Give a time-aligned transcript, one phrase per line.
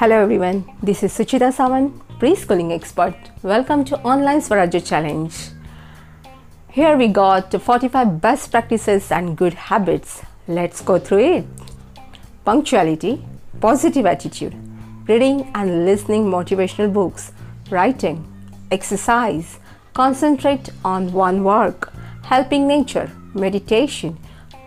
[0.00, 3.14] Hello everyone, this is Suchita Sawan, preschooling expert.
[3.42, 5.34] Welcome to Online Swarajya Challenge.
[6.70, 10.22] Here we got 45 best practices and good habits.
[10.48, 11.44] Let's go through it.
[12.46, 13.22] Punctuality,
[13.60, 14.56] positive attitude,
[15.06, 17.32] reading and listening motivational books,
[17.70, 18.26] writing,
[18.70, 19.58] exercise,
[19.92, 21.92] concentrate on one work,
[22.22, 24.16] helping nature, meditation,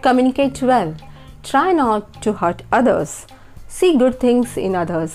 [0.03, 0.95] communicate well,
[1.41, 3.25] try not to hurt others,
[3.73, 5.13] see good things in others,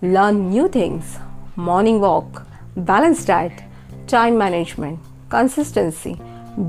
[0.00, 1.18] learn new things,
[1.56, 2.46] morning walk,
[2.76, 3.64] balanced diet,
[4.06, 6.14] time management, consistency,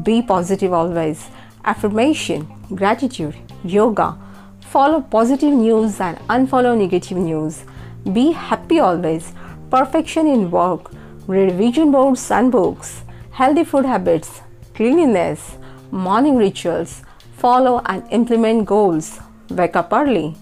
[0.01, 1.27] be positive always,
[1.63, 4.17] affirmation, gratitude, yoga,
[4.61, 7.63] follow positive news and unfollow negative news,
[8.11, 9.31] be happy always,
[9.69, 10.89] perfection in work,
[11.27, 14.41] read vision boards and books, healthy food habits,
[14.73, 15.57] cleanliness,
[15.91, 17.03] morning rituals,
[17.37, 19.19] follow and implement goals,
[19.51, 20.35] wake up early,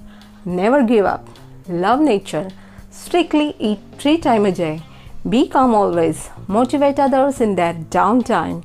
[0.46, 1.28] never give up,
[1.68, 2.50] love nature,
[2.90, 4.84] strictly eat three times a day,
[5.28, 8.64] be calm always, motivate others in their downtime,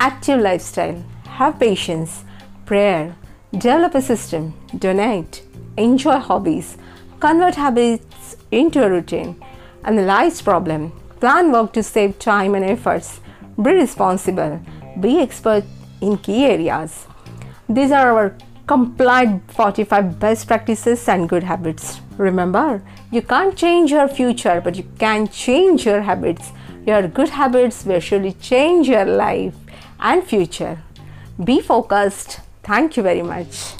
[0.00, 2.24] active lifestyle, have patience,
[2.64, 3.14] prayer,
[3.52, 5.42] develop a system, donate,
[5.76, 6.78] enjoy hobbies,
[7.20, 9.36] convert habits into a routine,
[9.84, 10.90] analyze problem,
[11.20, 13.20] plan work to save time and efforts,
[13.62, 14.60] be responsible,
[15.00, 15.64] be expert
[16.00, 17.06] in key areas.
[17.68, 18.36] These are our
[18.70, 22.00] comply 45 best practices and good habits.
[22.18, 26.52] Remember you can't change your future but you can change your habits.
[26.86, 29.56] Your good habits will surely change your life
[29.98, 30.78] and future.
[31.42, 32.38] Be focused.
[32.62, 33.74] Thank you very much.